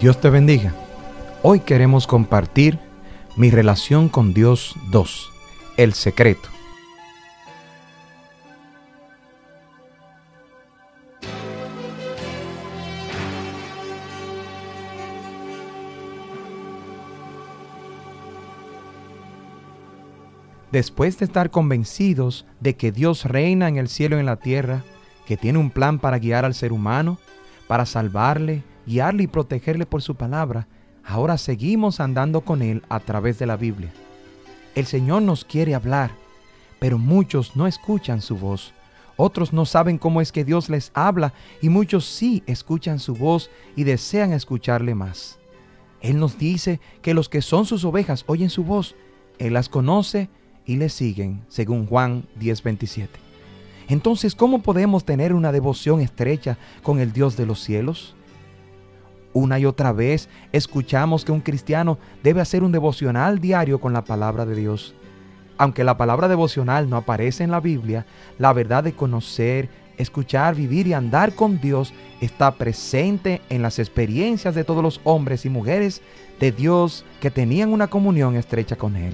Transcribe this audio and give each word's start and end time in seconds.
Dios 0.00 0.20
te 0.20 0.28
bendiga. 0.28 0.74
Hoy 1.42 1.60
queremos 1.60 2.06
compartir 2.06 2.78
mi 3.34 3.50
relación 3.50 4.10
con 4.10 4.34
Dios 4.34 4.74
2, 4.90 5.32
el 5.78 5.94
secreto. 5.94 6.50
Después 20.72 21.18
de 21.18 21.24
estar 21.24 21.50
convencidos 21.50 22.44
de 22.60 22.76
que 22.76 22.92
Dios 22.92 23.24
reina 23.24 23.68
en 23.68 23.78
el 23.78 23.88
cielo 23.88 24.16
y 24.16 24.20
en 24.20 24.26
la 24.26 24.36
tierra, 24.36 24.84
que 25.24 25.38
tiene 25.38 25.58
un 25.58 25.70
plan 25.70 25.98
para 25.98 26.18
guiar 26.18 26.44
al 26.44 26.52
ser 26.52 26.74
humano, 26.74 27.16
para 27.66 27.86
salvarle, 27.86 28.62
y 28.86 29.26
protegerle 29.26 29.84
por 29.84 30.00
su 30.00 30.14
palabra, 30.14 30.68
ahora 31.04 31.38
seguimos 31.38 32.00
andando 32.00 32.40
con 32.40 32.62
Él 32.62 32.82
a 32.88 33.00
través 33.00 33.38
de 33.38 33.46
la 33.46 33.56
Biblia. 33.56 33.92
El 34.74 34.86
Señor 34.86 35.22
nos 35.22 35.44
quiere 35.44 35.74
hablar, 35.74 36.12
pero 36.78 36.98
muchos 36.98 37.56
no 37.56 37.66
escuchan 37.66 38.20
su 38.20 38.36
voz. 38.36 38.72
Otros 39.16 39.52
no 39.52 39.64
saben 39.64 39.98
cómo 39.98 40.20
es 40.20 40.30
que 40.30 40.44
Dios 40.44 40.68
les 40.68 40.90
habla 40.94 41.32
y 41.62 41.68
muchos 41.68 42.04
sí 42.04 42.42
escuchan 42.46 42.98
su 42.98 43.14
voz 43.14 43.50
y 43.74 43.84
desean 43.84 44.32
escucharle 44.32 44.94
más. 44.94 45.38
Él 46.00 46.18
nos 46.18 46.38
dice 46.38 46.80
que 47.00 47.14
los 47.14 47.28
que 47.28 47.40
son 47.40 47.64
sus 47.64 47.84
ovejas 47.84 48.24
oyen 48.26 48.50
su 48.50 48.62
voz, 48.64 48.94
Él 49.38 49.54
las 49.54 49.68
conoce 49.68 50.28
y 50.66 50.76
le 50.76 50.88
siguen, 50.90 51.44
según 51.48 51.86
Juan 51.86 52.24
10:27. 52.38 53.08
Entonces, 53.88 54.34
¿cómo 54.34 54.62
podemos 54.62 55.04
tener 55.04 55.32
una 55.32 55.52
devoción 55.52 56.00
estrecha 56.00 56.58
con 56.82 56.98
el 56.98 57.12
Dios 57.12 57.36
de 57.36 57.46
los 57.46 57.60
cielos? 57.60 58.15
Una 59.36 59.58
y 59.58 59.66
otra 59.66 59.92
vez 59.92 60.30
escuchamos 60.50 61.22
que 61.22 61.30
un 61.30 61.42
cristiano 61.42 61.98
debe 62.22 62.40
hacer 62.40 62.62
un 62.62 62.72
devocional 62.72 63.38
diario 63.38 63.78
con 63.82 63.92
la 63.92 64.02
palabra 64.02 64.46
de 64.46 64.54
Dios. 64.54 64.94
Aunque 65.58 65.84
la 65.84 65.98
palabra 65.98 66.26
devocional 66.26 66.88
no 66.88 66.96
aparece 66.96 67.44
en 67.44 67.50
la 67.50 67.60
Biblia, 67.60 68.06
la 68.38 68.54
verdad 68.54 68.82
de 68.82 68.94
conocer, 68.94 69.68
escuchar, 69.98 70.54
vivir 70.54 70.86
y 70.86 70.94
andar 70.94 71.34
con 71.34 71.60
Dios 71.60 71.92
está 72.22 72.54
presente 72.54 73.42
en 73.50 73.60
las 73.60 73.78
experiencias 73.78 74.54
de 74.54 74.64
todos 74.64 74.82
los 74.82 75.02
hombres 75.04 75.44
y 75.44 75.50
mujeres 75.50 76.00
de 76.40 76.50
Dios 76.50 77.04
que 77.20 77.30
tenían 77.30 77.74
una 77.74 77.88
comunión 77.88 78.36
estrecha 78.36 78.76
con 78.76 78.96
Él. 78.96 79.12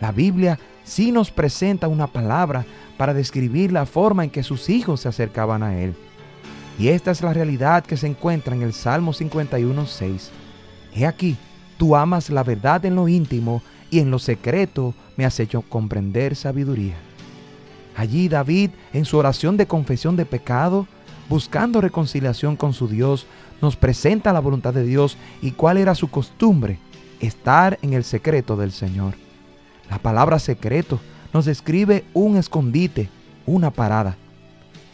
La 0.00 0.12
Biblia 0.12 0.58
sí 0.82 1.12
nos 1.12 1.30
presenta 1.30 1.88
una 1.88 2.06
palabra 2.06 2.64
para 2.96 3.12
describir 3.12 3.70
la 3.70 3.84
forma 3.84 4.24
en 4.24 4.30
que 4.30 4.42
sus 4.42 4.70
hijos 4.70 5.00
se 5.00 5.08
acercaban 5.08 5.62
a 5.62 5.78
Él. 5.78 5.94
Y 6.78 6.88
esta 6.88 7.10
es 7.10 7.22
la 7.22 7.32
realidad 7.32 7.84
que 7.84 7.96
se 7.96 8.06
encuentra 8.06 8.54
en 8.54 8.62
el 8.62 8.72
Salmo 8.72 9.12
51.6. 9.12 10.28
He 10.94 11.06
aquí, 11.06 11.36
tú 11.78 11.96
amas 11.96 12.30
la 12.30 12.42
verdad 12.42 12.84
en 12.84 12.96
lo 12.96 13.08
íntimo 13.08 13.62
y 13.90 14.00
en 14.00 14.10
lo 14.10 14.18
secreto 14.18 14.94
me 15.16 15.24
has 15.24 15.40
hecho 15.40 15.62
comprender 15.62 16.36
sabiduría. 16.36 16.96
Allí 17.96 18.28
David, 18.28 18.70
en 18.92 19.06
su 19.06 19.16
oración 19.16 19.56
de 19.56 19.66
confesión 19.66 20.16
de 20.16 20.26
pecado, 20.26 20.86
buscando 21.30 21.80
reconciliación 21.80 22.56
con 22.56 22.74
su 22.74 22.88
Dios, 22.88 23.26
nos 23.62 23.76
presenta 23.76 24.34
la 24.34 24.40
voluntad 24.40 24.74
de 24.74 24.84
Dios 24.84 25.16
y 25.40 25.52
cuál 25.52 25.78
era 25.78 25.94
su 25.94 26.10
costumbre, 26.10 26.78
estar 27.20 27.78
en 27.80 27.94
el 27.94 28.04
secreto 28.04 28.56
del 28.56 28.70
Señor. 28.70 29.14
La 29.88 29.98
palabra 29.98 30.38
secreto 30.38 31.00
nos 31.32 31.46
describe 31.46 32.04
un 32.12 32.36
escondite, 32.36 33.08
una 33.46 33.70
parada. 33.70 34.16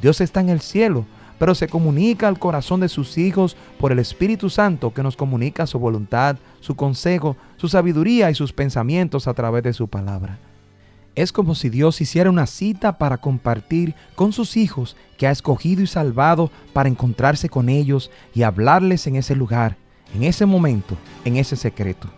Dios 0.00 0.22
está 0.22 0.40
en 0.40 0.48
el 0.48 0.60
cielo, 0.60 1.04
pero 1.38 1.54
se 1.54 1.68
comunica 1.68 2.28
al 2.28 2.38
corazón 2.38 2.80
de 2.80 2.88
sus 2.88 3.18
hijos 3.18 3.56
por 3.78 3.92
el 3.92 3.98
Espíritu 3.98 4.50
Santo 4.50 4.92
que 4.94 5.02
nos 5.02 5.16
comunica 5.16 5.66
su 5.66 5.78
voluntad, 5.78 6.36
su 6.60 6.74
consejo, 6.74 7.36
su 7.56 7.68
sabiduría 7.68 8.30
y 8.30 8.34
sus 8.34 8.52
pensamientos 8.52 9.28
a 9.28 9.34
través 9.34 9.62
de 9.62 9.72
su 9.72 9.88
palabra. 9.88 10.38
Es 11.14 11.32
como 11.32 11.54
si 11.54 11.70
Dios 11.70 12.00
hiciera 12.02 12.28
una 12.28 12.46
cita 12.46 12.98
para 12.98 13.16
compartir 13.16 13.94
con 14.14 14.32
sus 14.32 14.56
hijos 14.56 14.96
que 15.16 15.26
ha 15.26 15.30
escogido 15.30 15.82
y 15.82 15.86
salvado 15.86 16.50
para 16.74 16.90
encontrarse 16.90 17.48
con 17.48 17.70
ellos 17.70 18.10
y 18.34 18.42
hablarles 18.42 19.06
en 19.06 19.16
ese 19.16 19.34
lugar, 19.34 19.78
en 20.14 20.24
ese 20.24 20.44
momento, 20.44 20.96
en 21.24 21.36
ese 21.36 21.56
secreto. 21.56 22.10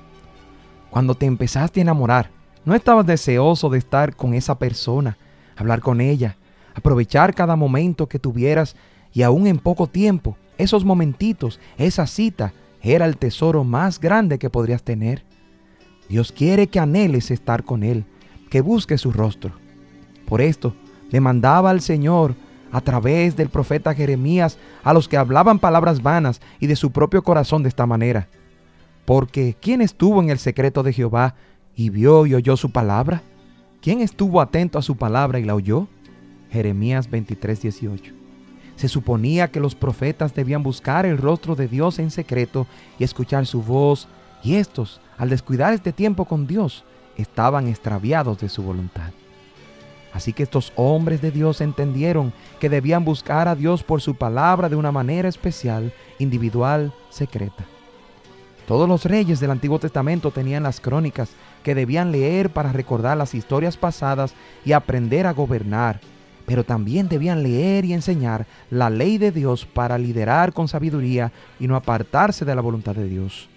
Cuando 0.91 1.15
te 1.15 1.27
empezaste 1.27 1.81
a 1.81 1.83
enamorar, 1.83 2.31
no 2.65 2.75
estabas 2.75 3.07
deseoso 3.07 3.71
de 3.71 3.79
estar 3.79 4.17
con 4.17 4.35
esa 4.35 4.59
persona, 4.59 5.17
hablar 5.57 5.81
con 5.81 6.01
ella, 6.01 6.37
aprovechar 6.75 7.35
cada 7.35 7.55
momento 7.55 8.09
que 8.09 8.19
tuvieras 8.19 8.75
y 9.13 9.23
aún 9.23 9.47
en 9.47 9.59
poco 9.59 9.87
tiempo, 9.87 10.37
esos 10.59 10.85
momentitos, 10.85 11.61
esa 11.77 12.07
cita, 12.07 12.53
era 12.83 13.07
el 13.07 13.17
tesoro 13.17 13.65
más 13.65 14.01
grande 14.01 14.39
que 14.39 14.51
podrías 14.51 14.83
tener. 14.83 15.25
Dios 16.09 16.33
quiere 16.33 16.69
que 16.69 16.81
anheles 16.81 17.31
estar 17.31 17.65
con 17.65 17.83
Él, 17.83 18.05
que 18.51 18.61
busques 18.61 19.01
su 19.01 19.13
rostro. 19.13 19.53
Por 20.27 20.41
esto, 20.41 20.75
le 21.11 21.21
mandaba 21.21 21.71
al 21.71 21.81
Señor 21.81 22.35
a 22.71 22.81
través 22.81 23.37
del 23.37 23.49
profeta 23.49 23.95
Jeremías 23.95 24.59
a 24.85 24.93
los 24.93 25.09
que 25.09 25.17
hablaban 25.17 25.59
palabras 25.59 26.03
vanas 26.03 26.41
y 26.61 26.67
de 26.67 26.77
su 26.77 26.91
propio 26.91 27.23
corazón 27.23 27.63
de 27.63 27.69
esta 27.69 27.87
manera. 27.87 28.29
Porque 29.05 29.57
¿quién 29.59 29.81
estuvo 29.81 30.23
en 30.23 30.31
el 30.31 30.39
secreto 30.39 30.83
de 30.83 30.93
Jehová 30.93 31.35
y 31.75 31.91
vio 31.91 32.27
y 32.27 32.35
oyó 32.35 32.57
su 32.57 32.71
palabra? 32.71 33.23
¿Quién 33.81 34.01
estuvo 34.01 34.41
atento 34.41 34.79
a 34.79 34.83
su 34.83 34.97
palabra 34.97 35.39
y 35.39 35.45
la 35.45 35.55
oyó? 35.55 35.89
Jeremías 36.51 37.09
23, 37.09 37.63
18. 37.63 38.18
Se 38.79 38.87
suponía 38.87 39.49
que 39.51 39.59
los 39.59 39.75
profetas 39.75 40.35
debían 40.35 40.63
buscar 40.63 41.05
el 41.05 41.19
rostro 41.19 41.57
de 41.57 41.67
Dios 41.67 41.99
en 41.99 42.13
secreto 42.13 42.69
y 42.97 43.03
escuchar 43.03 43.45
su 43.45 43.61
voz, 43.61 44.07
y 44.45 44.55
estos, 44.55 45.01
al 45.19 45.31
descuidar 45.31 45.73
este 45.75 45.93
tiempo 45.93 46.27
con 46.27 46.47
Dios, 46.47 46.85
estaban 47.17 47.67
extraviados 47.67 48.39
de 48.39 48.49
su 48.49 48.63
voluntad. 48.63 49.11
Así 50.13 50.33
que 50.33 50.45
estos 50.45 50.73
hombres 50.77 51.21
de 51.21 51.33
Dios 51.33 51.61
entendieron 51.61 52.33
que 52.61 52.69
debían 52.69 53.05
buscar 53.05 53.49
a 53.49 53.57
Dios 53.57 53.83
por 53.83 54.01
su 54.01 54.15
palabra 54.15 54.69
de 54.69 54.77
una 54.77 54.93
manera 54.93 55.29
especial, 55.29 55.93
individual, 56.21 56.95
secreta. 57.11 57.67
Todos 58.69 58.89
los 58.89 59.07
reyes 59.07 59.41
del 59.41 59.51
Antiguo 59.51 59.81
Testamento 59.81 60.31
tenían 60.31 60.63
las 60.63 60.81
crónicas 60.81 61.31
que 61.65 61.75
debían 61.75 62.13
leer 62.13 62.51
para 62.51 62.71
recordar 62.71 63.17
las 63.17 63.35
historias 63.35 63.77
pasadas 63.77 64.35
y 64.65 64.71
aprender 64.71 65.27
a 65.27 65.33
gobernar, 65.33 66.01
pero 66.49 66.65
también 66.65 67.09
debían 67.09 67.43
leer 67.43 67.85
y 67.85 67.93
enseñar 67.93 68.47
la 68.71 68.89
ley 68.89 69.19
de 69.19 69.31
Dios 69.33 69.67
para 69.67 69.99
liderar 69.99 70.55
con 70.55 70.67
sabiduría 70.67 71.31
y 71.61 71.69
no 71.69 71.77
apartarse 71.77 72.47
de 72.47 72.55
la 72.55 72.63
voluntad 72.63 72.95
de 72.95 73.07
Dios. 73.07 73.51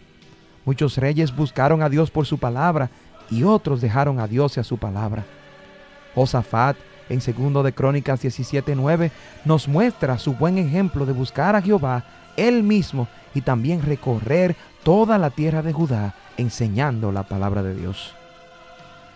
Muchos 0.66 0.98
reyes 0.98 1.34
buscaron 1.34 1.82
a 1.84 1.90
Dios 1.90 2.12
por 2.12 2.26
su 2.26 2.38
palabra 2.38 2.90
y 3.30 3.44
otros 3.44 3.80
dejaron 3.80 4.20
a 4.20 4.28
Dios 4.28 4.58
y 4.58 4.60
a 4.60 4.66
su 4.66 4.78
palabra. 4.78 5.24
Josafat, 6.14 6.76
en 7.08 7.20
2 7.20 7.64
de 7.64 7.72
Crónicas 7.72 8.22
17:9, 8.22 9.12
nos 9.46 9.70
muestra 9.70 10.18
su 10.18 10.34
buen 10.34 10.58
ejemplo 10.58 11.06
de 11.06 11.14
buscar 11.14 11.56
a 11.56 11.62
Jehová 11.62 12.04
él 12.36 12.62
mismo 12.62 13.08
y 13.34 13.40
también 13.40 13.84
recorrer 13.84 14.58
toda 14.84 15.18
la 15.18 15.30
tierra 15.30 15.62
de 15.62 15.72
Judá 15.72 16.14
enseñando 16.36 17.14
la 17.14 17.24
palabra 17.24 17.64
de 17.64 17.74
Dios. 17.74 18.14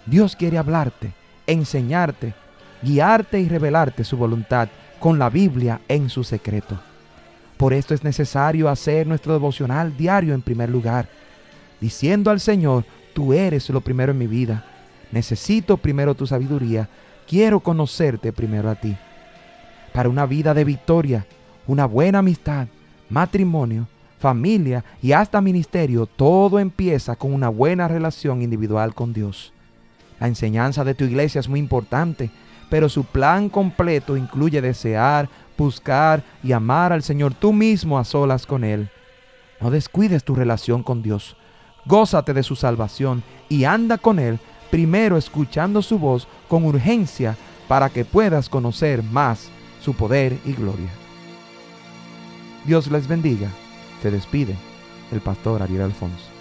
Dios 0.05 0.37
quiere 0.37 0.57
hablarte, 0.57 1.11
enseñarte, 1.45 2.33
guiarte 2.81 3.39
y 3.39 3.49
revelarte 3.49 4.03
su 4.03 4.17
voluntad 4.17 4.69
con 4.99 5.19
la 5.19 5.29
Biblia 5.29 5.81
en 5.87 6.09
su 6.09 6.23
secreto. 6.23 6.79
Por 7.57 7.73
esto 7.73 7.93
es 7.93 8.03
necesario 8.03 8.69
hacer 8.69 9.07
nuestro 9.07 9.33
devocional 9.33 9.95
diario 9.95 10.33
en 10.33 10.41
primer 10.41 10.69
lugar, 10.69 11.07
diciendo 11.79 12.31
al 12.31 12.39
Señor, 12.39 12.85
tú 13.13 13.33
eres 13.33 13.69
lo 13.69 13.81
primero 13.81 14.11
en 14.11 14.17
mi 14.17 14.27
vida, 14.27 14.65
necesito 15.11 15.77
primero 15.77 16.15
tu 16.15 16.27
sabiduría, 16.27 16.89
quiero 17.27 17.59
conocerte 17.59 18.33
primero 18.33 18.69
a 18.69 18.75
ti. 18.75 18.95
Para 19.93 20.09
una 20.09 20.25
vida 20.25 20.53
de 20.53 20.65
victoria, 20.65 21.25
una 21.67 21.85
buena 21.85 22.19
amistad, 22.19 22.67
matrimonio, 23.09 23.87
familia 24.19 24.83
y 25.01 25.13
hasta 25.13 25.39
ministerio, 25.39 26.05
todo 26.05 26.59
empieza 26.59 27.15
con 27.15 27.33
una 27.33 27.49
buena 27.49 27.87
relación 27.87 28.41
individual 28.41 28.93
con 28.93 29.13
Dios. 29.13 29.53
La 30.19 30.27
enseñanza 30.27 30.83
de 30.83 30.95
tu 30.95 31.03
iglesia 31.03 31.39
es 31.39 31.49
muy 31.49 31.59
importante, 31.59 32.31
pero 32.69 32.89
su 32.89 33.03
plan 33.03 33.49
completo 33.49 34.17
incluye 34.17 34.61
desear, 34.61 35.29
buscar 35.57 36.23
y 36.43 36.51
amar 36.51 36.91
al 36.91 37.03
Señor 37.03 37.33
tú 37.33 37.53
mismo 37.53 37.97
a 37.97 38.03
solas 38.03 38.45
con 38.45 38.63
Él. 38.63 38.89
No 39.61 39.71
descuides 39.71 40.23
tu 40.23 40.35
relación 40.35 40.83
con 40.83 41.01
Dios. 41.01 41.35
Gózate 41.85 42.33
de 42.33 42.43
su 42.43 42.55
salvación 42.55 43.23
y 43.47 43.63
anda 43.63 43.97
con 43.97 44.19
Él, 44.19 44.39
primero 44.71 45.17
escuchando 45.17 45.81
su 45.81 45.99
voz 45.99 46.27
con 46.47 46.65
urgencia 46.65 47.37
para 47.67 47.89
que 47.89 48.05
puedas 48.05 48.49
conocer 48.49 49.03
más 49.03 49.49
su 49.81 49.93
poder 49.93 50.37
y 50.45 50.53
gloria. 50.53 50.89
Dios 52.65 52.89
les 52.89 53.07
bendiga. 53.07 53.49
Se 54.01 54.11
despide 54.11 54.55
el 55.11 55.21
pastor 55.21 55.61
Ariel 55.61 55.83
Alfonso. 55.83 56.34